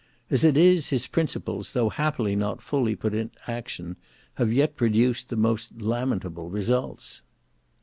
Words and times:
As 0.31 0.43
it 0.43 0.57
is, 0.57 0.89
his 0.89 1.05
principles, 1.05 1.73
though 1.73 1.89
happily 1.89 2.35
not 2.35 2.59
fully 2.59 2.95
put 2.95 3.13
in 3.13 3.29
action, 3.45 3.97
have 4.33 4.51
yet 4.51 4.75
produced 4.75 5.31
most 5.31 5.73
lamentable 5.79 6.49
results. 6.49 7.21